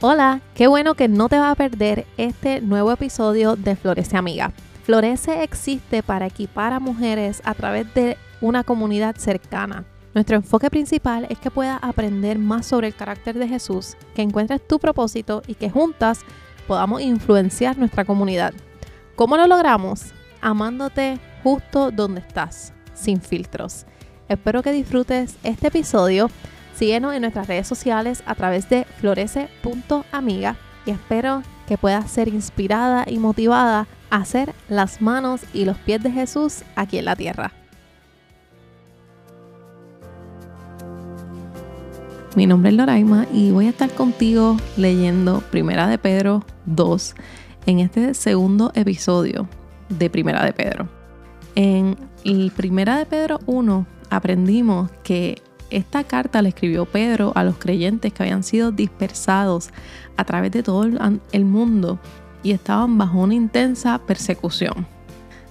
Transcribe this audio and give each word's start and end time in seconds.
Hola, 0.00 0.42
qué 0.54 0.68
bueno 0.68 0.94
que 0.94 1.08
no 1.08 1.28
te 1.28 1.40
vas 1.40 1.50
a 1.50 1.54
perder 1.56 2.06
este 2.18 2.60
nuevo 2.60 2.92
episodio 2.92 3.56
de 3.56 3.74
Florece 3.74 4.16
Amiga. 4.16 4.52
Florece 4.84 5.42
existe 5.42 6.04
para 6.04 6.26
equipar 6.26 6.72
a 6.72 6.78
mujeres 6.78 7.42
a 7.44 7.52
través 7.54 7.92
de 7.94 8.16
una 8.40 8.62
comunidad 8.62 9.16
cercana. 9.16 9.86
Nuestro 10.14 10.36
enfoque 10.36 10.70
principal 10.70 11.26
es 11.30 11.40
que 11.40 11.50
puedas 11.50 11.80
aprender 11.82 12.38
más 12.38 12.66
sobre 12.66 12.86
el 12.86 12.94
carácter 12.94 13.40
de 13.40 13.48
Jesús, 13.48 13.96
que 14.14 14.22
encuentres 14.22 14.64
tu 14.68 14.78
propósito 14.78 15.42
y 15.48 15.56
que 15.56 15.68
juntas 15.68 16.20
podamos 16.68 17.02
influenciar 17.02 17.76
nuestra 17.76 18.04
comunidad. 18.04 18.54
¿Cómo 19.16 19.36
lo 19.36 19.48
logramos? 19.48 20.12
Amándote 20.40 21.18
justo 21.42 21.90
donde 21.90 22.20
estás, 22.20 22.72
sin 22.94 23.20
filtros. 23.20 23.84
Espero 24.28 24.62
que 24.62 24.70
disfrutes 24.70 25.34
este 25.42 25.66
episodio 25.66 26.30
Síguenos 26.78 27.12
en 27.12 27.22
nuestras 27.22 27.48
redes 27.48 27.66
sociales 27.66 28.22
a 28.24 28.36
través 28.36 28.70
de 28.70 28.84
florece.amiga 29.00 30.54
y 30.86 30.92
espero 30.92 31.42
que 31.66 31.76
puedas 31.76 32.08
ser 32.08 32.28
inspirada 32.28 33.04
y 33.08 33.18
motivada 33.18 33.88
a 34.10 34.16
hacer 34.16 34.54
las 34.68 35.02
manos 35.02 35.40
y 35.52 35.64
los 35.64 35.76
pies 35.78 36.00
de 36.04 36.12
Jesús 36.12 36.62
aquí 36.76 36.98
en 36.98 37.06
la 37.06 37.16
tierra. 37.16 37.52
Mi 42.36 42.46
nombre 42.46 42.70
es 42.70 42.76
Loraima 42.76 43.26
y 43.32 43.50
voy 43.50 43.66
a 43.66 43.70
estar 43.70 43.90
contigo 43.90 44.56
leyendo 44.76 45.40
Primera 45.50 45.88
de 45.88 45.98
Pedro 45.98 46.44
2 46.66 47.16
en 47.66 47.80
este 47.80 48.14
segundo 48.14 48.70
episodio 48.76 49.48
de 49.88 50.10
Primera 50.10 50.44
de 50.44 50.52
Pedro. 50.52 50.88
En 51.56 51.96
Primera 52.54 52.98
de 52.98 53.06
Pedro 53.06 53.40
1 53.46 53.84
aprendimos 54.10 54.92
que 55.02 55.42
esta 55.70 56.04
carta 56.04 56.42
la 56.42 56.48
escribió 56.48 56.86
Pedro 56.86 57.32
a 57.34 57.44
los 57.44 57.58
creyentes 57.58 58.12
que 58.12 58.22
habían 58.22 58.42
sido 58.42 58.72
dispersados 58.72 59.70
a 60.16 60.24
través 60.24 60.52
de 60.52 60.62
todo 60.62 60.84
el 61.32 61.44
mundo 61.44 61.98
y 62.42 62.52
estaban 62.52 62.98
bajo 62.98 63.18
una 63.20 63.34
intensa 63.34 63.98
persecución. 63.98 64.86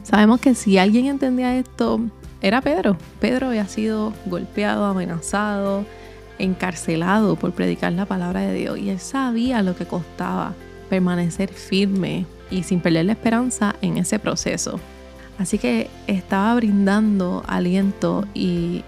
Sabemos 0.03 0.39
que 0.39 0.55
si 0.55 0.77
alguien 0.77 1.07
entendía 1.07 1.57
esto, 1.57 1.99
era 2.41 2.61
Pedro. 2.61 2.97
Pedro 3.19 3.47
había 3.47 3.67
sido 3.67 4.13
golpeado, 4.25 4.85
amenazado, 4.85 5.85
encarcelado 6.39 7.35
por 7.35 7.51
predicar 7.51 7.93
la 7.93 8.05
palabra 8.05 8.41
de 8.41 8.53
Dios 8.53 8.77
y 8.77 8.89
él 8.89 8.99
sabía 8.99 9.61
lo 9.61 9.75
que 9.75 9.85
costaba 9.85 10.53
permanecer 10.89 11.49
firme 11.49 12.25
y 12.49 12.63
sin 12.63 12.79
perder 12.79 13.05
la 13.05 13.13
esperanza 13.13 13.75
en 13.81 13.97
ese 13.97 14.19
proceso. 14.19 14.79
Así 15.37 15.57
que 15.57 15.89
estaba 16.07 16.55
brindando 16.55 17.43
aliento 17.47 18.25
y 18.33 18.83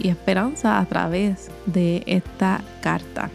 y 0.00 0.08
esperanza 0.08 0.78
a 0.78 0.86
través 0.86 1.50
de 1.66 2.02
esta 2.06 2.62
carta. 2.80 3.30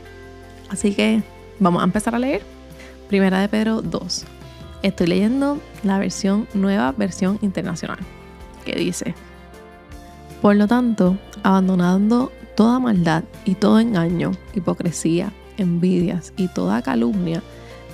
Así 0.69 0.94
que 0.94 1.23
vamos 1.59 1.81
a 1.81 1.86
empezar 1.86 2.16
a 2.16 2.19
leer. 2.19 2.41
Primera 3.08 3.39
de 3.39 3.47
Pedro 3.47 3.81
2. 3.81 4.25
Estoy 4.83 5.08
leyendo 5.08 5.59
la 5.83 5.97
versión 5.97 6.47
nueva, 6.53 6.91
versión 6.91 7.39
internacional, 7.41 7.99
que 8.66 8.73
dice, 8.75 9.16
Por 10.41 10.55
lo 10.55 10.67
tanto, 10.67 11.17
abandonando 11.44 12.31
toda 12.55 12.80
maldad 12.80 13.23
y 13.45 13.55
todo 13.55 13.80
engaño, 13.80 14.31
hipocresía, 14.53 15.31
envidias 15.58 16.33
y 16.38 16.47
toda 16.47 16.81
calumnia, 16.81 17.42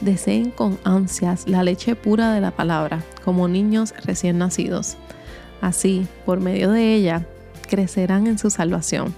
deseen 0.02 0.52
con 0.52 0.78
ansias 0.84 1.48
la 1.48 1.64
leche 1.64 1.96
pura 1.96 2.34
de 2.34 2.42
la 2.42 2.52
palabra, 2.52 3.04
como 3.24 3.48
niños 3.48 3.94
recién 4.04 4.38
nacidos. 4.38 4.98
Así, 5.62 6.08
por 6.26 6.40
medio 6.40 6.72
de 6.72 6.94
ella, 6.94 7.26
crecerán 7.68 8.28
en 8.28 8.38
su 8.38 8.50
salvación, 8.50 9.14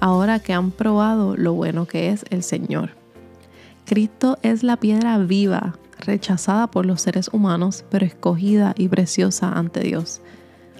ahora 0.00 0.40
que 0.40 0.52
han 0.52 0.70
probado 0.70 1.36
lo 1.36 1.52
bueno 1.52 1.86
que 1.86 2.10
es 2.10 2.24
el 2.30 2.42
Señor. 2.42 2.90
Cristo 3.86 4.38
es 4.42 4.62
la 4.62 4.76
piedra 4.76 5.18
viva, 5.18 5.76
rechazada 5.98 6.66
por 6.66 6.86
los 6.86 7.02
seres 7.02 7.28
humanos, 7.32 7.84
pero 7.90 8.04
escogida 8.04 8.74
y 8.76 8.88
preciosa 8.88 9.52
ante 9.52 9.80
Dios. 9.80 10.20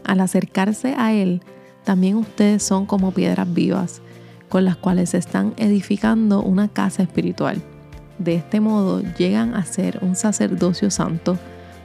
Al 0.04 0.20
acercarse 0.20 0.94
a 0.97 1.12
Él, 1.12 1.42
también 1.84 2.16
ustedes 2.16 2.62
son 2.62 2.86
como 2.86 3.12
piedras 3.12 3.53
vivas, 3.53 4.03
con 4.48 4.65
las 4.65 4.76
cuales 4.76 5.10
se 5.10 5.19
están 5.19 5.54
edificando 5.56 6.42
una 6.42 6.69
casa 6.69 7.03
espiritual. 7.03 7.62
De 8.19 8.34
este 8.34 8.60
modo 8.60 9.03
llegan 9.19 9.54
a 9.54 9.65
ser 9.65 9.98
un 10.03 10.15
sacerdocio 10.15 10.91
santo 10.91 11.38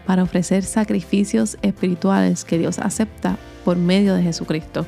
para 0.05 0.23
ofrecer 0.23 0.63
sacrificios 0.63 1.57
espirituales 1.61 2.45
que 2.45 2.57
Dios 2.57 2.79
acepta 2.79 3.37
por 3.65 3.77
medio 3.77 4.15
de 4.15 4.23
Jesucristo. 4.23 4.85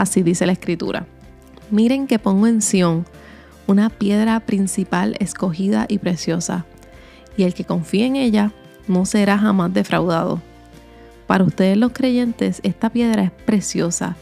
Así 0.00 0.22
dice 0.22 0.46
la 0.46 0.52
escritura. 0.52 1.04
Miren 1.70 2.06
que 2.06 2.18
pongo 2.18 2.46
en 2.46 2.62
Sión 2.62 3.04
una 3.66 3.90
piedra 3.90 4.40
principal 4.40 5.14
escogida 5.20 5.84
y 5.90 5.98
preciosa, 5.98 6.64
y 7.36 7.42
el 7.42 7.52
que 7.52 7.66
confíe 7.66 8.06
en 8.06 8.16
ella 8.16 8.50
no 8.88 9.04
será 9.04 9.36
jamás 9.36 9.74
defraudado. 9.74 10.40
Para 11.26 11.44
ustedes 11.44 11.76
los 11.76 11.92
creyentes 11.92 12.60
esta 12.62 12.88
piedra 12.88 13.24
es 13.24 13.30
preciosa, 13.30 14.16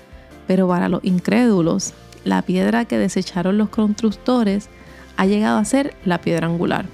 pero 0.48 0.66
para 0.66 0.88
los 0.88 1.04
incrédulos 1.04 1.94
la 2.24 2.42
piedra 2.42 2.84
que 2.84 2.98
desecharon 2.98 3.56
los 3.56 3.68
constructores 3.68 4.68
ha 5.16 5.26
llegado 5.26 5.58
a 5.58 5.64
ser 5.64 5.94
la 6.04 6.20
piedra 6.20 6.48
angular, 6.48 6.86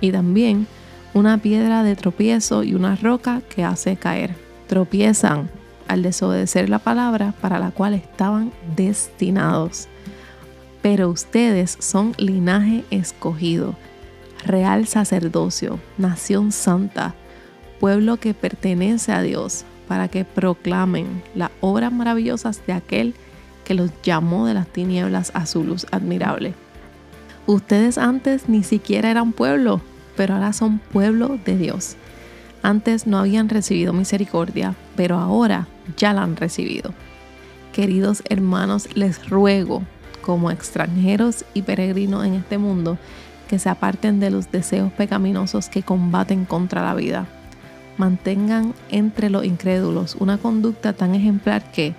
y 0.00 0.10
también 0.10 0.66
una 1.14 1.38
piedra 1.38 1.84
de 1.84 1.94
tropiezo 1.94 2.64
y 2.64 2.74
una 2.74 2.96
roca 2.96 3.40
que 3.54 3.62
hace 3.62 3.94
caer. 3.94 4.34
Tropiezan 4.66 5.48
al 5.88 6.02
desobedecer 6.02 6.68
la 6.68 6.78
palabra 6.78 7.34
para 7.40 7.58
la 7.58 7.70
cual 7.70 7.94
estaban 7.94 8.52
destinados. 8.76 9.88
Pero 10.82 11.08
ustedes 11.08 11.76
son 11.80 12.14
linaje 12.18 12.84
escogido, 12.90 13.76
real 14.44 14.86
sacerdocio, 14.86 15.78
nación 15.98 16.52
santa, 16.52 17.14
pueblo 17.80 18.16
que 18.18 18.34
pertenece 18.34 19.12
a 19.12 19.22
Dios, 19.22 19.64
para 19.88 20.08
que 20.08 20.24
proclamen 20.24 21.22
las 21.34 21.50
obras 21.60 21.92
maravillosas 21.92 22.64
de 22.66 22.72
aquel 22.72 23.14
que 23.64 23.74
los 23.74 23.90
llamó 24.02 24.46
de 24.46 24.54
las 24.54 24.66
tinieblas 24.66 25.30
a 25.34 25.46
su 25.46 25.64
luz 25.64 25.86
admirable. 25.90 26.54
Ustedes 27.46 27.98
antes 27.98 28.48
ni 28.48 28.62
siquiera 28.62 29.10
eran 29.10 29.32
pueblo, 29.32 29.80
pero 30.16 30.34
ahora 30.34 30.52
son 30.52 30.78
pueblo 30.78 31.38
de 31.44 31.56
Dios. 31.56 31.96
Antes 32.62 33.08
no 33.08 33.18
habían 33.18 33.48
recibido 33.48 33.92
misericordia, 33.92 34.76
pero 34.94 35.18
ahora 35.18 35.66
ya 35.96 36.12
la 36.12 36.22
han 36.22 36.36
recibido. 36.36 36.94
Queridos 37.72 38.22
hermanos, 38.28 38.88
les 38.94 39.28
ruego, 39.28 39.82
como 40.20 40.50
extranjeros 40.50 41.44
y 41.54 41.62
peregrinos 41.62 42.24
en 42.24 42.34
este 42.34 42.58
mundo, 42.58 42.98
que 43.48 43.58
se 43.58 43.68
aparten 43.68 44.20
de 44.20 44.30
los 44.30 44.52
deseos 44.52 44.92
pecaminosos 44.92 45.68
que 45.68 45.82
combaten 45.82 46.44
contra 46.44 46.82
la 46.82 46.94
vida. 46.94 47.26
Mantengan 47.98 48.74
entre 48.90 49.28
los 49.28 49.44
incrédulos 49.44 50.16
una 50.18 50.38
conducta 50.38 50.92
tan 50.92 51.14
ejemplar 51.14 51.70
que, 51.72 51.94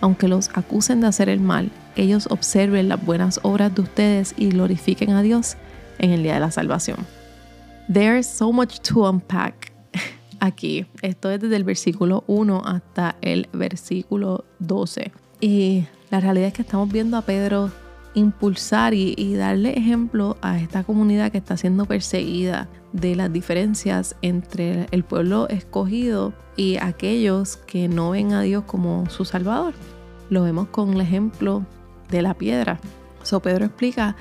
aunque 0.00 0.28
los 0.28 0.50
acusen 0.54 1.00
de 1.00 1.06
hacer 1.06 1.28
el 1.28 1.40
mal, 1.40 1.70
ellos 1.96 2.26
observen 2.30 2.88
las 2.88 3.04
buenas 3.04 3.40
obras 3.42 3.74
de 3.74 3.82
ustedes 3.82 4.34
y 4.36 4.48
glorifiquen 4.48 5.10
a 5.10 5.22
Dios 5.22 5.56
en 5.98 6.10
el 6.10 6.22
día 6.22 6.34
de 6.34 6.40
la 6.40 6.50
salvación. 6.50 6.98
There's 7.92 8.26
so 8.26 8.52
much 8.52 8.80
to 8.80 9.08
unpack 9.08 9.59
aquí. 10.40 10.86
Esto 11.02 11.30
es 11.30 11.40
desde 11.40 11.56
el 11.56 11.64
versículo 11.64 12.24
1 12.26 12.62
hasta 12.64 13.16
el 13.20 13.48
versículo 13.52 14.44
12. 14.58 15.12
Y 15.40 15.84
la 16.10 16.20
realidad 16.20 16.48
es 16.48 16.54
que 16.54 16.62
estamos 16.62 16.90
viendo 16.90 17.16
a 17.16 17.22
Pedro 17.22 17.70
impulsar 18.14 18.92
y, 18.94 19.34
darle 19.34 19.78
ejemplo 19.78 20.36
a 20.42 20.58
esta 20.58 20.82
comunidad 20.82 21.30
que 21.30 21.38
está 21.38 21.56
siendo 21.56 21.84
perseguida 21.84 22.68
de 22.92 23.14
las 23.14 23.32
diferencias 23.32 24.16
entre 24.20 24.86
el 24.90 25.04
pueblo 25.04 25.48
escogido 25.48 26.32
y 26.56 26.76
aquellos 26.78 27.56
que 27.56 27.88
no 27.88 28.10
ven 28.10 28.32
a 28.32 28.42
Dios 28.42 28.64
como 28.64 29.08
su 29.10 29.24
Salvador. 29.24 29.74
Lo 30.28 30.42
vemos 30.42 30.68
con 30.68 30.94
el 30.94 31.00
ejemplo 31.00 31.64
de 32.10 32.22
la 32.22 32.34
piedra. 32.34 32.80
So 33.22 33.40
Pedro 33.40 33.66
explica 33.66 34.16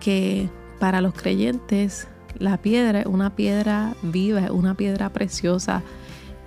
que 0.00 0.48
para 0.78 1.00
los 1.00 1.14
creyentes 1.14 2.08
la 2.38 2.58
piedra 2.58 3.00
es 3.00 3.06
una 3.06 3.34
piedra 3.34 3.94
viva, 4.02 4.40
es 4.40 4.50
una 4.50 4.74
piedra 4.74 5.10
preciosa, 5.10 5.82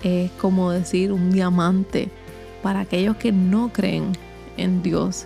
es 0.03 0.31
como 0.31 0.71
decir 0.71 1.11
un 1.11 1.31
diamante. 1.31 2.09
Para 2.63 2.81
aquellos 2.81 3.15
que 3.15 3.31
no 3.31 3.69
creen 3.71 4.11
en 4.57 4.83
Dios, 4.83 5.25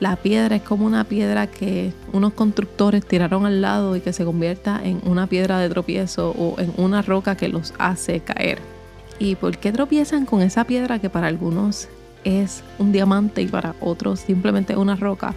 la 0.00 0.16
piedra 0.16 0.56
es 0.56 0.62
como 0.62 0.86
una 0.86 1.04
piedra 1.04 1.46
que 1.46 1.92
unos 2.12 2.32
constructores 2.32 3.06
tiraron 3.06 3.46
al 3.46 3.60
lado 3.60 3.96
y 3.96 4.00
que 4.00 4.12
se 4.12 4.24
convierta 4.24 4.80
en 4.82 5.00
una 5.04 5.26
piedra 5.26 5.58
de 5.58 5.68
tropiezo 5.68 6.30
o 6.30 6.58
en 6.58 6.72
una 6.76 7.02
roca 7.02 7.36
que 7.36 7.48
los 7.48 7.74
hace 7.78 8.20
caer. 8.20 8.58
¿Y 9.18 9.36
por 9.36 9.58
qué 9.58 9.72
tropiezan 9.72 10.26
con 10.26 10.42
esa 10.42 10.64
piedra 10.64 10.98
que 10.98 11.10
para 11.10 11.28
algunos 11.28 11.88
es 12.24 12.64
un 12.78 12.90
diamante 12.90 13.42
y 13.42 13.46
para 13.46 13.74
otros 13.80 14.20
simplemente 14.20 14.76
una 14.76 14.96
roca? 14.96 15.34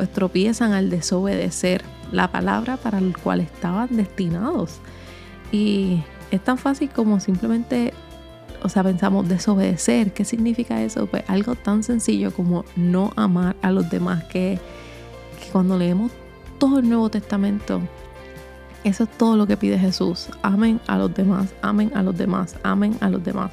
Pues 0.00 0.10
tropiezan 0.14 0.72
al 0.72 0.88
desobedecer 0.88 1.84
la 2.10 2.32
palabra 2.32 2.78
para 2.78 3.02
la 3.02 3.12
cual 3.22 3.40
estaban 3.40 3.94
destinados. 3.94 4.78
Y 5.52 6.02
es 6.30 6.42
tan 6.42 6.56
fácil 6.56 6.88
como 6.88 7.20
simplemente, 7.20 7.92
o 8.62 8.70
sea, 8.70 8.82
pensamos 8.82 9.28
desobedecer. 9.28 10.14
¿Qué 10.14 10.24
significa 10.24 10.82
eso? 10.82 11.04
Pues 11.04 11.22
algo 11.28 11.54
tan 11.54 11.82
sencillo 11.82 12.32
como 12.32 12.64
no 12.76 13.12
amar 13.14 13.56
a 13.60 13.70
los 13.72 13.90
demás, 13.90 14.24
que, 14.24 14.58
que 15.38 15.50
cuando 15.52 15.76
leemos 15.76 16.10
todo 16.56 16.78
el 16.78 16.88
Nuevo 16.88 17.10
Testamento, 17.10 17.82
Eso 18.84 19.04
es 19.04 19.10
todo 19.18 19.36
lo 19.36 19.46
que 19.46 19.58
pide 19.58 19.78
Jesús. 19.78 20.30
Amen 20.40 20.80
a 20.86 20.96
los 20.96 21.14
demás, 21.14 21.52
amen 21.60 21.92
a 21.94 22.02
los 22.02 22.16
demás, 22.16 22.56
amen 22.62 22.96
a 23.02 23.10
los 23.10 23.22
demás. 23.22 23.52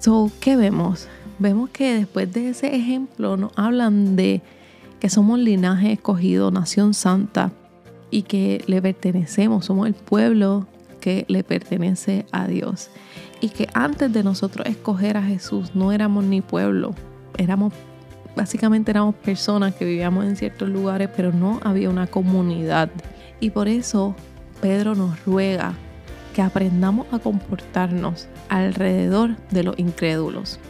So, 0.00 0.32
¿qué 0.40 0.56
vemos? 0.56 1.06
Vemos 1.38 1.70
que 1.70 1.94
después 1.94 2.32
de 2.32 2.48
ese 2.48 2.74
ejemplo 2.74 3.36
nos 3.36 3.52
hablan 3.54 4.16
de 4.16 4.42
que 5.00 5.10
somos 5.10 5.38
linaje 5.38 5.92
escogido, 5.92 6.50
nación 6.50 6.94
santa 6.94 7.52
y 8.10 8.22
que 8.22 8.62
le 8.66 8.80
pertenecemos, 8.80 9.66
somos 9.66 9.86
el 9.86 9.94
pueblo 9.94 10.66
que 11.00 11.24
le 11.28 11.44
pertenece 11.44 12.26
a 12.32 12.46
Dios. 12.46 12.90
Y 13.40 13.50
que 13.50 13.68
antes 13.74 14.12
de 14.12 14.24
nosotros 14.24 14.66
escoger 14.66 15.16
a 15.16 15.22
Jesús 15.22 15.74
no 15.74 15.92
éramos 15.92 16.24
ni 16.24 16.40
pueblo, 16.40 16.94
éramos 17.36 17.72
básicamente 18.36 18.90
éramos 18.90 19.14
personas 19.14 19.74
que 19.74 19.84
vivíamos 19.84 20.24
en 20.26 20.36
ciertos 20.36 20.68
lugares, 20.68 21.08
pero 21.16 21.32
no 21.32 21.58
había 21.64 21.90
una 21.90 22.06
comunidad. 22.06 22.90
Y 23.40 23.50
por 23.50 23.66
eso 23.66 24.14
Pedro 24.60 24.94
nos 24.94 25.24
ruega 25.24 25.74
que 26.34 26.42
aprendamos 26.42 27.06
a 27.12 27.18
comportarnos 27.18 28.28
alrededor 28.48 29.36
de 29.50 29.62
los 29.64 29.78
incrédulos. 29.78 30.60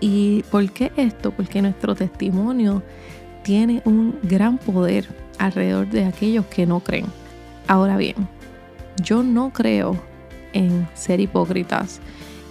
¿Y 0.00 0.44
por 0.44 0.70
qué 0.70 0.92
esto? 0.96 1.32
Porque 1.32 1.60
nuestro 1.60 1.94
testimonio 1.94 2.82
tiene 3.42 3.82
un 3.84 4.18
gran 4.22 4.58
poder 4.58 5.06
alrededor 5.38 5.88
de 5.88 6.04
aquellos 6.04 6.46
que 6.46 6.66
no 6.66 6.80
creen. 6.80 7.06
Ahora 7.66 7.96
bien, 7.96 8.16
yo 9.02 9.22
no 9.22 9.50
creo 9.50 9.96
en 10.52 10.88
ser 10.94 11.20
hipócritas 11.20 12.00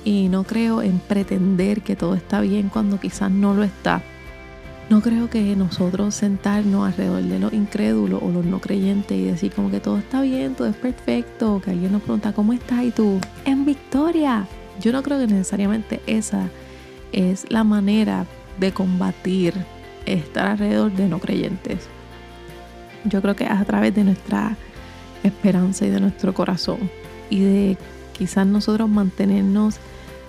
y 0.04 0.30
no 0.30 0.44
creo 0.44 0.82
en 0.82 1.00
pretender 1.00 1.82
que 1.82 1.96
todo 1.96 2.16
está 2.16 2.42
bien 2.42 2.70
cuando 2.70 3.00
quizás 3.00 3.32
no 3.32 3.54
lo 3.54 3.64
está. 3.64 4.02
No 4.90 5.02
creo 5.02 5.30
que 5.30 5.56
nosotros 5.56 6.16
sentarnos 6.16 6.86
alrededor 6.86 7.24
de 7.24 7.40
los 7.40 7.54
incrédulos 7.54 8.22
o 8.22 8.30
los 8.30 8.44
no 8.44 8.60
creyentes 8.60 9.18
y 9.18 9.24
decir 9.24 9.54
como 9.54 9.72
que 9.72 9.80
todo 9.80 9.98
está 9.98 10.22
bien, 10.22 10.54
todo 10.56 10.68
es 10.68 10.76
perfecto, 10.76 11.62
que 11.64 11.72
alguien 11.72 11.94
nos 11.94 12.02
pregunta 12.02 12.34
cómo 12.34 12.52
estás 12.52 12.84
y 12.84 12.92
tú, 12.92 13.20
en 13.46 13.64
victoria. 13.64 14.48
Yo 14.82 14.92
no 14.92 15.02
creo 15.02 15.20
que 15.20 15.28
necesariamente 15.28 16.02
esa 16.08 16.50
es 17.14 17.46
la 17.50 17.64
manera 17.64 18.26
de 18.60 18.74
combatir 18.74 19.54
estar 20.20 20.48
alrededor 20.48 20.92
de 20.92 21.08
no 21.08 21.20
creyentes. 21.20 21.88
Yo 23.06 23.22
creo 23.22 23.36
que 23.36 23.46
es 23.46 23.52
a 23.52 23.66
través 23.66 23.96
de 23.96 24.04
nuestra 24.04 24.56
esperanza 25.24 25.86
y 25.86 25.90
de 25.90 26.00
nuestro 26.00 26.34
corazón 26.34 26.90
y 27.30 27.40
de 27.40 27.78
quizás 28.14 28.46
nosotros 28.46 28.90
mantenernos 28.90 29.78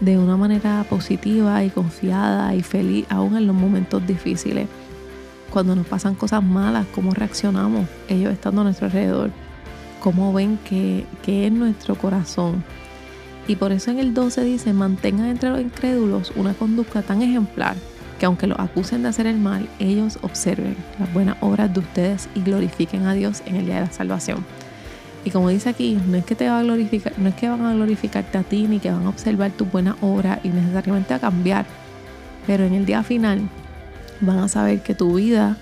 de 0.00 0.18
una 0.18 0.36
manera 0.36 0.84
positiva 0.88 1.62
y 1.64 1.70
confiada 1.70 2.54
y 2.54 2.62
feliz 2.62 3.06
aún 3.08 3.36
en 3.36 3.46
los 3.46 3.54
momentos 3.54 4.06
difíciles. 4.06 4.68
Cuando 5.50 5.76
nos 5.76 5.86
pasan 5.86 6.14
cosas 6.14 6.42
malas, 6.42 6.86
cómo 6.94 7.12
reaccionamos 7.12 7.86
ellos 8.08 8.32
estando 8.32 8.62
a 8.62 8.64
nuestro 8.64 8.86
alrededor, 8.86 9.30
cómo 10.00 10.32
ven 10.32 10.58
que, 10.64 11.04
que 11.22 11.46
es 11.46 11.52
nuestro 11.52 11.94
corazón. 11.94 12.64
Y 13.46 13.56
por 13.56 13.72
eso 13.72 13.90
en 13.90 13.98
el 13.98 14.14
12 14.14 14.42
dice, 14.44 14.72
mantengan 14.72 15.26
entre 15.26 15.50
los 15.50 15.60
incrédulos 15.60 16.32
una 16.36 16.54
conducta 16.54 17.02
tan 17.02 17.22
ejemplar 17.22 17.76
que 18.22 18.26
aunque 18.26 18.46
los 18.46 18.60
acusen 18.60 19.02
de 19.02 19.08
hacer 19.08 19.26
el 19.26 19.36
mal, 19.36 19.68
ellos 19.80 20.20
observen 20.22 20.76
las 21.00 21.12
buenas 21.12 21.36
obras 21.40 21.74
de 21.74 21.80
ustedes 21.80 22.28
y 22.36 22.42
glorifiquen 22.42 23.04
a 23.04 23.14
Dios 23.14 23.42
en 23.46 23.56
el 23.56 23.66
día 23.66 23.74
de 23.74 23.80
la 23.80 23.90
salvación. 23.90 24.46
Y 25.24 25.30
como 25.30 25.48
dice 25.48 25.70
aquí, 25.70 25.98
no 26.06 26.16
es 26.16 26.24
que 26.24 26.36
te 26.36 26.48
va 26.48 26.60
a 26.60 26.62
glorificar, 26.62 27.18
no 27.18 27.30
es 27.30 27.34
que 27.34 27.48
van 27.48 27.64
a 27.64 27.74
glorificarte 27.74 28.38
a 28.38 28.44
ti 28.44 28.68
ni 28.68 28.78
que 28.78 28.92
van 28.92 29.06
a 29.06 29.08
observar 29.08 29.50
tu 29.50 29.64
buena 29.64 29.96
obra 30.00 30.38
y 30.44 30.50
necesariamente 30.50 31.14
a 31.14 31.18
cambiar, 31.18 31.66
pero 32.46 32.62
en 32.62 32.74
el 32.74 32.86
día 32.86 33.02
final 33.02 33.40
van 34.20 34.38
a 34.38 34.46
saber 34.46 34.84
que 34.84 34.94
tu 34.94 35.16
vida 35.16 35.56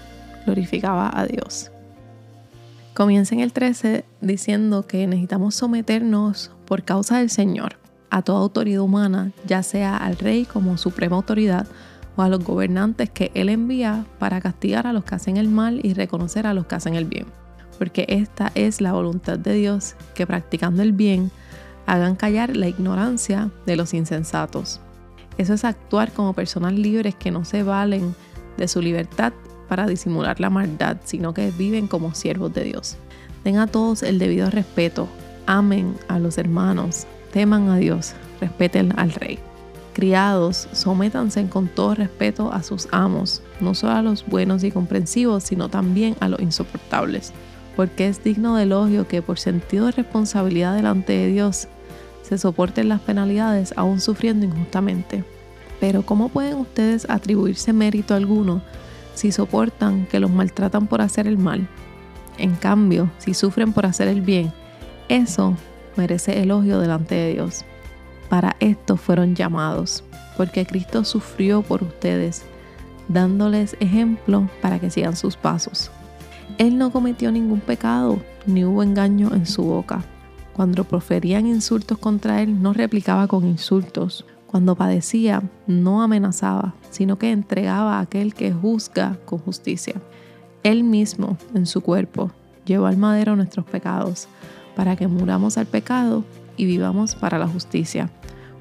glorificaba 0.44 1.10
a 1.18 1.24
Dios. 1.24 1.70
Comienza 2.92 3.34
en 3.34 3.40
el 3.40 3.54
13 3.54 4.04
diciendo 4.20 4.86
que 4.86 5.06
necesitamos 5.06 5.54
someternos 5.54 6.50
por 6.66 6.82
causa 6.82 7.20
del 7.20 7.30
Señor 7.30 7.78
a 8.10 8.20
toda 8.20 8.40
autoridad 8.40 8.82
humana, 8.82 9.32
ya 9.46 9.62
sea 9.62 9.96
al 9.96 10.18
rey 10.18 10.44
como 10.44 10.76
suprema 10.76 11.16
autoridad 11.16 11.66
o 12.20 12.22
a 12.22 12.28
los 12.28 12.44
gobernantes 12.44 13.11
que 13.11 13.31
él 13.34 13.49
envía 13.49 14.05
para 14.19 14.40
castigar 14.40 14.87
a 14.87 14.93
los 14.93 15.05
que 15.05 15.14
hacen 15.14 15.37
el 15.37 15.49
mal 15.49 15.81
y 15.82 15.94
reconocer 15.94 16.46
a 16.46 16.55
los 16.55 16.67
que 16.67 16.75
hacen 16.75 16.94
el 16.94 17.06
bien 17.06 17.26
porque 17.81 18.05
esta 18.08 18.52
es 18.55 18.82
la 18.82 18.93
voluntad 18.93 19.38
de 19.38 19.55
Dios, 19.55 19.94
que 20.14 20.26
practicando 20.26 20.82
el 20.82 20.93
bien 20.93 21.31
hagan 21.87 22.14
callar 22.14 22.55
la 22.55 22.69
ignorancia 22.69 23.50
de 23.64 23.75
los 23.75 23.94
insensatos. 23.94 24.82
Eso 25.38 25.55
es 25.55 25.64
actuar 25.64 26.12
como 26.12 26.34
personas 26.34 26.75
libres 26.75 27.14
que 27.14 27.31
no 27.31 27.46
se 27.46 27.62
valen 27.62 28.14
de 28.58 28.69
su 28.69 28.82
libertad 28.82 29.32
para 29.67 29.87
disimular 29.87 30.40
la 30.40 30.50
maldad, 30.50 30.99
sino 31.05 31.32
que 31.32 31.52
viven 31.52 31.87
como 31.87 32.14
siervos 32.14 32.52
de 32.52 32.64
Dios. 32.64 32.99
Den 33.44 33.56
a 33.56 33.67
todos 33.67 34.02
el 34.02 34.19
debido 34.19 34.50
respeto, 34.50 35.08
amen 35.46 35.96
a 36.06 36.19
los 36.19 36.37
hermanos, 36.37 37.06
teman 37.32 37.70
a 37.70 37.78
Dios, 37.78 38.12
respeten 38.43 38.93
al 38.99 39.12
rey. 39.12 39.38
Criados, 40.00 40.67
sométanse 40.73 41.47
con 41.49 41.69
todo 41.69 41.94
respeto 41.94 42.52
a 42.52 42.62
sus 42.62 42.88
amos, 42.91 43.43
no 43.61 43.75
solo 43.75 43.93
a 43.93 44.02
los 44.02 44.26
buenos 44.26 44.64
y 44.64 44.70
comprensivos, 44.70 45.44
sino 45.44 45.69
también 45.69 46.17
a 46.20 46.29
los 46.29 46.41
insoportables 46.41 47.32
porque 47.81 48.08
es 48.08 48.23
digno 48.23 48.56
de 48.56 48.64
elogio 48.64 49.08
que 49.08 49.23
por 49.23 49.38
sentido 49.38 49.87
de 49.87 49.93
responsabilidad 49.93 50.75
delante 50.75 51.14
de 51.14 51.29
Dios 51.29 51.69
se 52.23 52.38
soporten 52.38 52.88
las 52.88 53.00
penalidades 53.00 53.73
aún 53.76 54.00
sufriendo 54.00 54.44
injustamente. 54.44 55.25
Pero 55.81 56.03
¿cómo 56.03 56.29
pueden 56.29 56.56
ustedes 56.56 57.08
atribuirse 57.08 57.73
mérito 57.73 58.14
alguno 58.14 58.62
si 59.14 59.32
soportan 59.32 60.06
que 60.06 60.20
los 60.20 60.31
maltratan 60.31 60.87
por 60.87 61.00
hacer 61.00 61.26
el 61.26 61.38
mal? 61.38 61.67
En 62.37 62.55
cambio, 62.55 63.11
si 63.19 63.35
sufren 63.35 63.73
por 63.73 63.87
hacer 63.87 64.08
el 64.08 64.20
bien, 64.20 64.53
eso 65.08 65.56
merece 65.96 66.43
elogio 66.43 66.81
delante 66.81 67.14
de 67.14 67.32
Dios. 67.32 67.64
Para 68.31 68.55
esto 68.61 68.97
fueron 68.97 69.35
llamados, 69.35 70.05
porque 70.37 70.65
Cristo 70.65 71.05
sufrió 71.05 71.62
por 71.62 71.82
ustedes, 71.82 72.44
dándoles 73.09 73.77
ejemplo 73.81 74.49
para 74.62 74.79
que 74.79 74.88
sigan 74.88 75.17
sus 75.17 75.37
pasos. 75.37 75.91
Él 76.56 76.79
no 76.79 76.93
cometió 76.93 77.32
ningún 77.32 77.59
pecado, 77.59 78.21
ni 78.47 78.65
hubo 78.65 78.85
engaño 78.85 79.35
en 79.35 79.47
su 79.47 79.65
boca. 79.65 80.05
Cuando 80.53 80.85
proferían 80.85 81.47
insultos 81.47 81.99
contra 81.99 82.41
él, 82.41 82.62
no 82.62 82.73
replicaba 82.73 83.27
con 83.27 83.44
insultos. 83.44 84.25
Cuando 84.47 84.77
padecía, 84.77 85.43
no 85.67 86.00
amenazaba, 86.00 86.75
sino 86.91 87.19
que 87.19 87.32
entregaba 87.32 87.99
a 87.99 88.00
aquel 88.00 88.35
que 88.35 88.53
juzga 88.53 89.19
con 89.25 89.41
justicia. 89.41 89.94
Él 90.62 90.85
mismo, 90.85 91.37
en 91.53 91.67
su 91.67 91.81
cuerpo, 91.81 92.31
llevó 92.65 92.87
al 92.87 92.97
madero 92.97 93.35
nuestros 93.35 93.67
pecados, 93.67 94.29
para 94.77 94.94
que 94.94 95.08
muramos 95.08 95.58
al 95.58 95.67
pecado 95.67 96.25
y 96.56 96.67
vivamos 96.67 97.17
para 97.17 97.39
la 97.39 97.49
justicia. 97.49 98.08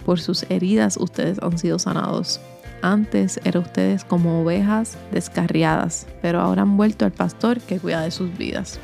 Por 0.09 0.19
sus 0.19 0.41
heridas 0.49 0.97
ustedes 0.97 1.37
han 1.39 1.59
sido 1.59 1.77
sanados. 1.77 2.39
Antes 2.81 3.39
eran 3.43 3.61
ustedes 3.61 4.03
como 4.03 4.41
ovejas 4.41 4.97
descarriadas, 5.11 6.07
pero 6.19 6.41
ahora 6.41 6.63
han 6.63 6.77
vuelto 6.77 7.05
al 7.05 7.11
pastor 7.11 7.59
que 7.59 7.77
cuida 7.77 8.01
de 8.01 8.09
sus 8.09 8.35
vidas. 8.35 8.79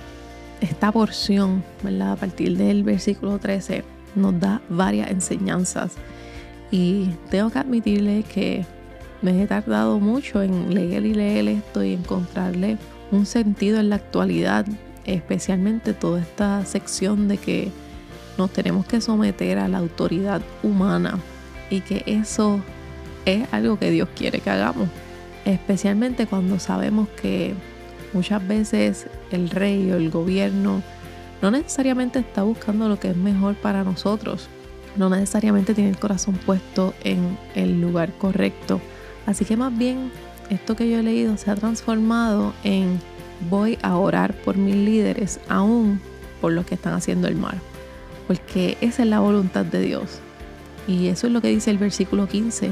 Esta 0.62 0.92
porción, 0.92 1.64
¿verdad? 1.82 2.12
a 2.12 2.16
partir 2.16 2.56
del 2.56 2.84
versículo 2.84 3.40
13, 3.40 3.84
nos 4.14 4.40
da 4.40 4.62
varias 4.70 5.10
enseñanzas 5.10 5.94
y 6.70 7.10
tengo 7.32 7.50
que 7.50 7.58
admitirle 7.58 8.22
que 8.32 8.64
me 9.24 9.42
he 9.42 9.48
tardado 9.48 10.00
mucho 10.00 10.44
en 10.44 10.76
leer 10.76 11.08
y 11.08 11.16
leer 11.16 11.48
esto 11.48 11.84
y 11.84 11.94
encontrarle 11.94 12.78
un 13.12 13.26
sentido 13.26 13.80
en 13.80 13.90
la 13.90 13.96
actualidad, 13.96 14.68
especialmente 15.06 15.94
toda 15.94 16.22
esta 16.22 16.64
sección 16.66 17.28
de 17.28 17.38
que 17.40 17.72
nos 18.38 18.52
tenemos 18.52 18.86
que 18.86 19.02
someter 19.02 19.60
a 19.60 19.68
la 19.68 19.80
autoridad 19.80 20.42
humana 20.64 21.20
y 21.70 21.82
que 21.82 22.04
eso 22.06 22.60
es 23.26 23.48
algo 23.52 23.78
que 23.80 23.92
Dios 23.92 24.10
quiere 24.16 24.40
que 24.40 24.50
hagamos. 24.50 24.90
Especialmente 25.46 26.28
cuando 26.28 26.60
sabemos 26.60 27.08
que 27.22 27.54
muchas 28.14 28.46
veces 28.48 29.08
el 29.32 29.50
rey 29.50 29.92
o 29.92 29.96
el 29.96 30.10
gobierno 30.10 30.82
no 31.42 31.52
necesariamente 31.52 32.20
está 32.20 32.44
buscando 32.44 32.90
lo 32.90 33.00
que 33.00 33.10
es 33.10 33.18
mejor 33.18 33.56
para 33.56 33.84
nosotros. 33.84 34.48
No 34.96 35.10
necesariamente 35.10 35.74
tiene 35.74 35.90
el 35.90 36.00
corazón 36.00 36.36
puesto 36.46 36.94
en 37.04 37.38
el 37.54 37.82
lugar 37.82 38.14
correcto. 38.14 38.80
Así 39.26 39.46
que 39.46 39.58
más 39.58 39.78
bien 39.78 40.12
esto 40.50 40.76
que 40.76 40.90
yo 40.90 41.00
he 41.00 41.04
leído 41.04 41.38
se 41.38 41.52
ha 41.52 41.56
transformado 41.56 42.54
en 42.64 43.00
voy 43.50 43.78
a 43.82 43.98
orar 43.98 44.34
por 44.34 44.58
mis 44.58 44.76
líderes 44.76 45.40
aún 45.50 46.00
por 46.40 46.54
los 46.54 46.66
que 46.66 46.76
están 46.76 46.94
haciendo 46.94 47.28
el 47.28 47.36
mal. 47.36 47.60
Porque 48.28 48.78
esa 48.82 49.04
es 49.04 49.10
la 49.10 49.20
voluntad 49.20 49.66
de 49.66 49.82
Dios. 49.82 50.20
Y 50.88 51.08
eso 51.08 51.28
es 51.28 51.34
lo 51.34 51.42
que 51.42 51.50
dice 51.50 51.72
el 51.72 51.78
versículo 51.78 52.28
15 52.28 52.72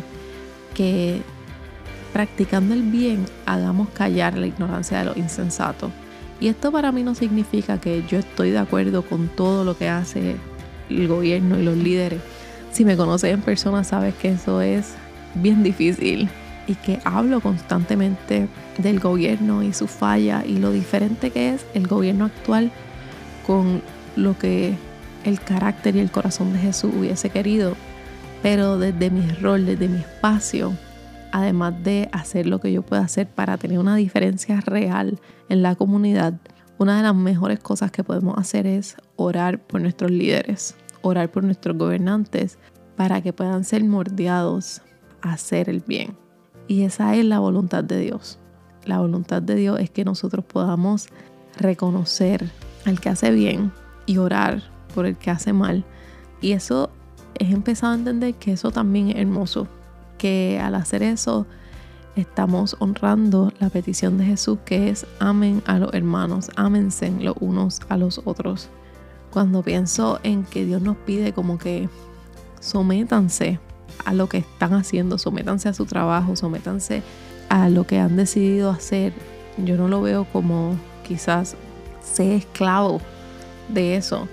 que 0.73 1.21
practicando 2.11 2.73
el 2.73 2.83
bien 2.83 3.25
hagamos 3.45 3.89
callar 3.89 4.37
la 4.37 4.47
ignorancia 4.47 4.99
de 4.99 5.05
los 5.05 5.17
insensatos. 5.17 5.91
Y 6.39 6.47
esto 6.47 6.71
para 6.71 6.91
mí 6.91 7.03
no 7.03 7.15
significa 7.15 7.79
que 7.79 8.03
yo 8.07 8.19
estoy 8.19 8.51
de 8.51 8.59
acuerdo 8.59 9.03
con 9.03 9.27
todo 9.29 9.63
lo 9.63 9.77
que 9.77 9.89
hace 9.89 10.35
el 10.89 11.07
gobierno 11.07 11.59
y 11.59 11.63
los 11.63 11.77
líderes. 11.77 12.21
Si 12.71 12.85
me 12.85 12.97
conoces 12.97 13.33
en 13.33 13.41
persona 13.41 13.83
sabes 13.83 14.13
que 14.15 14.31
eso 14.31 14.61
es 14.61 14.93
bien 15.35 15.63
difícil 15.63 16.29
y 16.67 16.75
que 16.75 16.99
hablo 17.03 17.41
constantemente 17.41 18.47
del 18.77 18.99
gobierno 18.99 19.63
y 19.63 19.73
su 19.73 19.87
falla 19.87 20.43
y 20.45 20.57
lo 20.57 20.71
diferente 20.71 21.31
que 21.31 21.53
es 21.53 21.65
el 21.73 21.87
gobierno 21.87 22.25
actual 22.25 22.71
con 23.45 23.81
lo 24.15 24.37
que 24.37 24.75
el 25.23 25.39
carácter 25.39 25.95
y 25.95 25.99
el 25.99 26.11
corazón 26.11 26.53
de 26.53 26.59
Jesús 26.59 26.91
hubiese 26.97 27.29
querido, 27.29 27.75
pero 28.41 28.77
desde 28.77 29.09
mi 29.09 29.27
rol, 29.35 29.65
desde 29.65 29.87
mi 29.87 29.99
espacio, 29.99 30.73
además 31.31 31.73
de 31.83 32.09
hacer 32.11 32.45
lo 32.45 32.59
que 32.59 32.71
yo 32.71 32.81
pueda 32.81 33.03
hacer 33.03 33.27
para 33.27 33.57
tener 33.57 33.79
una 33.79 33.95
diferencia 33.95 34.61
real 34.61 35.19
en 35.49 35.61
la 35.61 35.75
comunidad, 35.75 36.33
una 36.77 36.97
de 36.97 37.03
las 37.03 37.15
mejores 37.15 37.59
cosas 37.59 37.91
que 37.91 38.03
podemos 38.03 38.37
hacer 38.37 38.67
es 38.67 38.97
orar 39.15 39.59
por 39.59 39.81
nuestros 39.81 40.11
líderes, 40.11 40.75
orar 41.01 41.31
por 41.31 41.43
nuestros 41.43 41.77
gobernantes, 41.77 42.57
para 42.95 43.21
que 43.21 43.33
puedan 43.33 43.63
ser 43.63 43.83
mordeados 43.83 44.81
a 45.21 45.33
hacer 45.33 45.69
el 45.69 45.79
bien. 45.79 46.17
Y 46.67 46.83
esa 46.83 47.15
es 47.15 47.25
la 47.25 47.39
voluntad 47.39 47.83
de 47.83 47.99
Dios. 47.99 48.39
La 48.85 48.99
voluntad 48.99 49.41
de 49.41 49.55
Dios 49.55 49.79
es 49.79 49.89
que 49.89 50.03
nosotros 50.03 50.45
podamos 50.45 51.07
reconocer 51.57 52.49
al 52.85 52.99
que 52.99 53.09
hace 53.09 53.31
bien 53.31 53.71
y 54.05 54.17
orar 54.17 54.72
por 54.93 55.05
el 55.05 55.15
que 55.15 55.31
hace 55.31 55.53
mal. 55.53 55.83
Y 56.41 56.53
eso 56.53 56.89
es 57.35 57.51
empezado 57.51 57.93
a 57.93 57.95
entender 57.95 58.35
que 58.35 58.53
eso 58.53 58.71
también 58.71 59.09
es 59.09 59.15
hermoso, 59.17 59.67
que 60.17 60.59
al 60.61 60.75
hacer 60.75 61.03
eso 61.03 61.45
estamos 62.15 62.75
honrando 62.79 63.51
la 63.59 63.69
petición 63.69 64.17
de 64.17 64.25
Jesús 64.25 64.59
que 64.65 64.89
es 64.89 65.05
amen 65.19 65.63
a 65.65 65.79
los 65.79 65.93
hermanos, 65.93 66.51
ámense 66.55 67.11
los 67.19 67.35
unos 67.39 67.81
a 67.89 67.97
los 67.97 68.21
otros. 68.25 68.69
Cuando 69.31 69.63
pienso 69.63 70.19
en 70.23 70.43
que 70.43 70.65
Dios 70.65 70.81
nos 70.81 70.95
pide 70.95 71.33
como 71.33 71.57
que 71.57 71.89
sométanse 72.59 73.59
a 74.05 74.13
lo 74.13 74.29
que 74.29 74.37
están 74.37 74.73
haciendo, 74.73 75.17
sométanse 75.17 75.69
a 75.69 75.73
su 75.73 75.85
trabajo, 75.85 76.35
sométanse 76.35 77.01
a 77.49 77.69
lo 77.69 77.85
que 77.85 77.99
han 77.99 78.15
decidido 78.15 78.69
hacer, 78.69 79.13
yo 79.57 79.75
no 79.77 79.87
lo 79.87 80.01
veo 80.01 80.25
como 80.31 80.75
quizás 81.07 81.55
sé 82.01 82.35
esclavo 82.35 83.01
de 83.69 83.95
eso, 83.95 84.27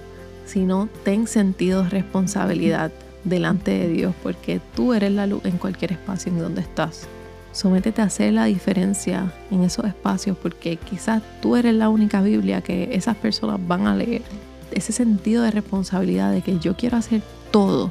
sino 0.51 0.89
ten 1.05 1.27
sentido 1.27 1.85
de 1.85 1.91
responsabilidad 1.91 2.91
delante 3.25 3.71
de 3.71 3.89
Dios, 3.89 4.15
porque 4.23 4.61
tú 4.75 4.93
eres 4.93 5.13
la 5.13 5.27
luz 5.27 5.45
en 5.45 5.59
cualquier 5.59 5.93
espacio 5.93 6.33
en 6.33 6.41
donde 6.41 6.63
estás. 6.63 7.07
Sométete 7.53 8.03
a 8.03 8.07
hacer 8.07 8.33
la 8.33 8.45
diferencia 8.45 9.33
en 9.51 9.63
esos 9.63 9.85
espacios, 9.85 10.37
porque 10.37 10.77
quizás 10.77 11.23
tú 11.41 11.57
eres 11.57 11.75
la 11.75 11.89
única 11.89 12.21
Biblia 12.23 12.63
que 12.63 12.91
esas 12.93 13.17
personas 13.17 13.61
van 13.67 13.87
a 13.87 13.95
leer. 13.95 14.23
Ese 14.73 14.93
sentido 14.93 15.43
de 15.43 15.51
responsabilidad 15.51 16.33
de 16.33 16.43
que 16.43 16.59
yo 16.59 16.77
quiero 16.77 16.97
hacer 16.97 17.23
todo 17.51 17.91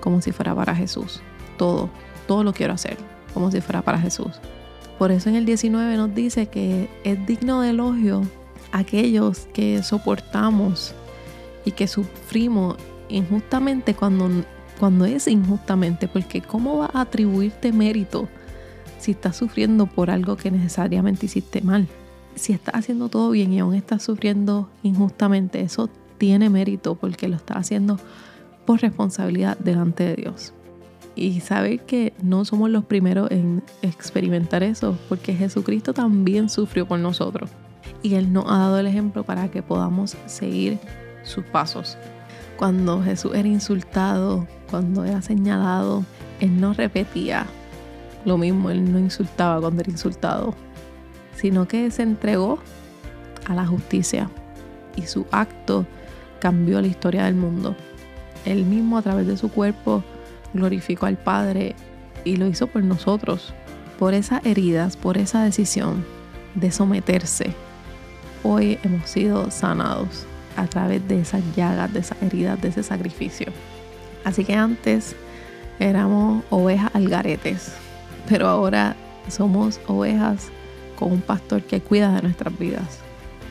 como 0.00 0.20
si 0.20 0.32
fuera 0.32 0.54
para 0.54 0.74
Jesús. 0.74 1.20
Todo, 1.58 1.90
todo 2.26 2.44
lo 2.44 2.52
quiero 2.52 2.72
hacer 2.72 2.96
como 3.34 3.50
si 3.50 3.60
fuera 3.60 3.82
para 3.82 3.98
Jesús. 3.98 4.40
Por 4.98 5.12
eso 5.12 5.28
en 5.28 5.36
el 5.36 5.44
19 5.44 5.96
nos 5.96 6.14
dice 6.14 6.46
que 6.46 6.88
es 7.04 7.26
digno 7.26 7.60
de 7.60 7.70
elogio 7.70 8.22
aquellos 8.72 9.46
que 9.52 9.82
soportamos 9.82 10.94
y 11.66 11.72
que 11.72 11.86
sufrimos 11.88 12.76
injustamente 13.10 13.92
cuando, 13.92 14.30
cuando 14.78 15.04
es 15.04 15.28
injustamente, 15.28 16.08
porque 16.08 16.40
¿cómo 16.40 16.78
va 16.78 16.90
a 16.94 17.02
atribuirte 17.02 17.72
mérito 17.72 18.28
si 18.98 19.10
estás 19.10 19.36
sufriendo 19.36 19.86
por 19.86 20.10
algo 20.10 20.36
que 20.36 20.50
necesariamente 20.50 21.26
hiciste 21.26 21.60
mal? 21.60 21.88
Si 22.36 22.52
estás 22.52 22.76
haciendo 22.76 23.08
todo 23.08 23.30
bien 23.30 23.52
y 23.52 23.58
aún 23.58 23.74
estás 23.74 24.02
sufriendo 24.02 24.70
injustamente, 24.82 25.60
eso 25.60 25.90
tiene 26.18 26.48
mérito 26.48 26.94
porque 26.94 27.28
lo 27.28 27.36
estás 27.36 27.58
haciendo 27.58 27.98
por 28.64 28.80
responsabilidad 28.80 29.58
delante 29.58 30.04
de 30.04 30.14
Dios. 30.14 30.52
Y 31.16 31.40
saber 31.40 31.80
que 31.80 32.12
no 32.22 32.44
somos 32.44 32.70
los 32.70 32.84
primeros 32.84 33.30
en 33.30 33.62
experimentar 33.82 34.62
eso, 34.62 34.96
porque 35.08 35.34
Jesucristo 35.34 35.94
también 35.94 36.48
sufrió 36.48 36.86
por 36.86 36.98
nosotros. 36.98 37.50
Y 38.02 38.14
Él 38.14 38.32
nos 38.32 38.44
ha 38.46 38.58
dado 38.58 38.78
el 38.78 38.86
ejemplo 38.86 39.24
para 39.24 39.50
que 39.50 39.62
podamos 39.62 40.16
seguir 40.26 40.78
sus 41.26 41.44
pasos. 41.44 41.98
Cuando 42.56 43.02
Jesús 43.02 43.32
era 43.34 43.48
insultado, 43.48 44.46
cuando 44.70 45.04
era 45.04 45.20
señalado, 45.20 46.04
Él 46.40 46.58
no 46.58 46.72
repetía 46.72 47.46
lo 48.24 48.38
mismo, 48.38 48.70
Él 48.70 48.90
no 48.90 48.98
insultaba 48.98 49.60
cuando 49.60 49.82
era 49.82 49.90
insultado, 49.90 50.54
sino 51.36 51.68
que 51.68 51.90
se 51.90 52.02
entregó 52.02 52.58
a 53.46 53.54
la 53.54 53.66
justicia 53.66 54.30
y 54.96 55.02
su 55.02 55.26
acto 55.30 55.86
cambió 56.40 56.80
la 56.80 56.86
historia 56.86 57.24
del 57.24 57.34
mundo. 57.34 57.76
Él 58.44 58.64
mismo 58.64 58.96
a 58.96 59.02
través 59.02 59.26
de 59.26 59.36
su 59.36 59.50
cuerpo 59.50 60.02
glorificó 60.54 61.06
al 61.06 61.18
Padre 61.18 61.74
y 62.24 62.36
lo 62.36 62.46
hizo 62.46 62.68
por 62.68 62.82
nosotros. 62.82 63.52
Por 63.98 64.14
esas 64.14 64.44
heridas, 64.44 64.96
por 64.96 65.18
esa 65.18 65.44
decisión 65.44 66.04
de 66.54 66.70
someterse, 66.70 67.54
hoy 68.42 68.78
hemos 68.82 69.08
sido 69.08 69.50
sanados 69.50 70.26
a 70.56 70.66
través 70.66 71.06
de 71.06 71.20
esas 71.20 71.42
llagas, 71.54 71.92
de 71.92 72.00
esas 72.00 72.20
heridas, 72.22 72.60
de 72.60 72.68
ese 72.68 72.82
sacrificio. 72.82 73.52
Así 74.24 74.44
que 74.44 74.54
antes 74.54 75.14
éramos 75.78 76.42
ovejas 76.50 76.90
algaretes, 76.94 77.72
pero 78.28 78.48
ahora 78.48 78.96
somos 79.28 79.80
ovejas 79.86 80.48
con 80.98 81.12
un 81.12 81.20
pastor 81.20 81.62
que 81.62 81.80
cuida 81.80 82.14
de 82.14 82.22
nuestras 82.22 82.58
vidas. 82.58 83.00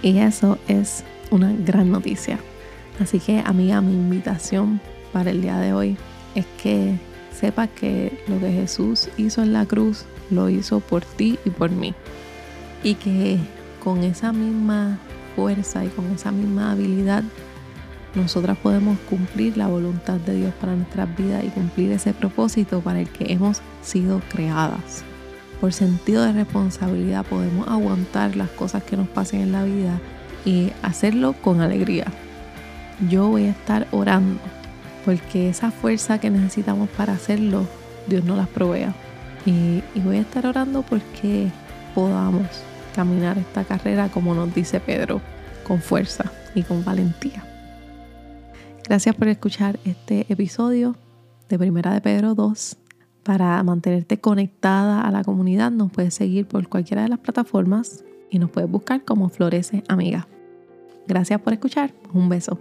Y 0.02 0.18
eso 0.18 0.58
es 0.68 1.04
una 1.32 1.54
gran 1.54 1.92
noticia. 1.92 2.40
Así 3.00 3.20
que 3.20 3.42
amiga, 3.46 3.82
mi 3.82 3.94
invitación 3.94 4.80
para 5.12 5.32
el 5.32 5.42
día 5.42 5.60
de 5.60 5.74
hoy 5.74 5.98
es 6.34 6.46
que 6.62 7.00
sepas 7.32 7.70
que 7.70 8.24
lo 8.28 8.40
que 8.40 8.52
Jesús 8.52 9.10
hizo 9.18 9.42
en 9.42 9.54
la 9.54 9.66
cruz 9.66 10.06
lo 10.30 10.50
hizo 10.50 10.80
por 10.80 11.04
ti 11.06 11.38
y 11.46 11.50
por 11.50 11.72
mí. 11.72 11.94
Y 12.84 12.96
que 12.96 13.38
con 13.84 14.04
esa 14.04 14.32
misma 14.32 15.00
fuerza 15.36 15.86
y 15.86 15.90
con 15.90 16.12
esa 16.12 16.32
misma 16.32 16.72
habilidad, 16.72 17.24
nosotras 18.16 18.58
podemos 18.58 18.98
cumplir 19.10 19.58
la 19.58 19.68
voluntad 19.68 20.16
de 20.16 20.36
Dios 20.36 20.54
para 20.60 20.76
nuestras 20.76 21.16
vidas 21.18 21.44
y 21.44 21.50
cumplir 21.50 21.92
ese 21.92 22.14
propósito 22.14 22.80
para 22.80 23.02
el 23.02 23.10
que 23.10 23.34
hemos 23.34 23.62
sido 23.82 24.22
creadas. 24.30 25.04
Por 25.60 25.74
sentido 25.74 26.24
de 26.24 26.34
responsabilidad 26.34 27.26
podemos 27.26 27.68
aguantar 27.68 28.36
las 28.36 28.50
cosas 28.50 28.84
que 28.84 28.98
nos 28.98 29.08
pasen 29.08 29.42
en 29.42 29.52
la 29.52 29.64
vida 29.64 30.00
y 30.46 30.72
hacerlo 30.82 31.34
con 31.34 31.62
alegría. 31.62 32.06
Yo 33.10 33.28
voy 33.28 33.46
a 33.46 33.52
estar 33.52 33.88
orando 33.92 34.40
porque 35.04 35.50
esa 35.50 35.72
fuerza 35.72 36.20
que 36.20 36.30
necesitamos 36.30 36.90
para 36.90 37.14
hacerlo, 37.14 37.68
Dios 38.08 38.24
nos 38.24 38.38
las 38.38 38.48
provea. 38.48 38.94
Y, 39.46 39.84
y 39.94 40.00
voy 40.04 40.18
a 40.18 40.22
estar 40.22 40.48
orando 40.48 40.82
porque 40.84 41.50
podamos 41.94 42.48
caminar 42.96 43.38
esta 43.38 43.66
carrera 43.66 44.10
como 44.10 44.34
nos 44.34 44.56
dice 44.56 44.80
Pedro, 44.80 45.22
con 45.68 45.82
fuerza 45.82 46.32
y 46.56 46.64
con 46.64 46.86
valentía. 46.86 47.44
Gracias 48.88 49.16
por 49.16 49.28
escuchar 49.28 49.78
este 49.84 50.26
episodio 50.30 50.96
de 51.50 51.60
Primera 51.60 51.94
de 51.94 52.02
Pedro 52.02 52.36
2. 52.36 52.78
Para 53.24 53.62
mantenerte 53.64 54.20
conectada 54.20 55.02
a 55.02 55.12
la 55.12 55.24
comunidad 55.24 55.72
nos 55.72 55.92
puedes 55.92 56.14
seguir 56.14 56.48
por 56.48 56.68
cualquiera 56.70 57.04
de 57.04 57.10
las 57.10 57.20
plataformas 57.20 58.04
y 58.30 58.40
nos 58.40 58.50
puedes 58.50 58.70
buscar 58.70 59.04
como 59.04 59.30
Florece 59.30 59.84
Amiga. 59.88 60.28
Gracias 61.08 61.42
por 61.42 61.54
escuchar. 61.54 61.94
Un 62.14 62.30
beso. 62.30 62.60